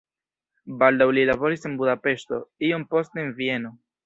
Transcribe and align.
Baldaŭ 0.83 1.07
li 1.17 1.25
laboris 1.31 1.69
en 1.71 1.75
Budapeŝto, 1.83 2.41
iom 2.71 2.89
poste 2.97 3.23
en 3.27 3.33
Vieno. 3.43 3.75